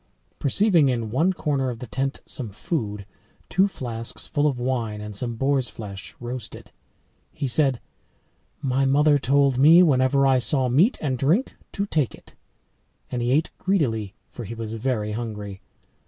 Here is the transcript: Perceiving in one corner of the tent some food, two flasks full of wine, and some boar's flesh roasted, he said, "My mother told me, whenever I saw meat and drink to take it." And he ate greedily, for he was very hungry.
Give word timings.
Perceiving 0.39 0.89
in 0.89 1.11
one 1.11 1.31
corner 1.31 1.69
of 1.69 1.77
the 1.77 1.85
tent 1.85 2.21
some 2.25 2.49
food, 2.49 3.05
two 3.49 3.67
flasks 3.67 4.25
full 4.25 4.47
of 4.47 4.57
wine, 4.57 4.99
and 4.99 5.15
some 5.15 5.35
boar's 5.35 5.69
flesh 5.69 6.15
roasted, 6.19 6.71
he 7.31 7.45
said, 7.45 7.79
"My 8.63 8.83
mother 8.83 9.19
told 9.19 9.59
me, 9.59 9.83
whenever 9.83 10.25
I 10.25 10.39
saw 10.39 10.69
meat 10.69 10.97
and 11.01 11.19
drink 11.19 11.55
to 11.73 11.85
take 11.85 12.15
it." 12.15 12.33
And 13.11 13.21
he 13.21 13.29
ate 13.29 13.51
greedily, 13.59 14.15
for 14.27 14.43
he 14.43 14.55
was 14.55 14.73
very 14.73 15.11
hungry. 15.11 15.61